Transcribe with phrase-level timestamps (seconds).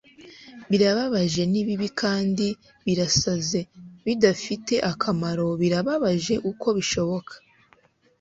[0.69, 2.47] Birababaje nibibi kandi
[2.85, 3.59] birasaze
[4.05, 7.33] bidafite akamaro birababaje uko bishoboka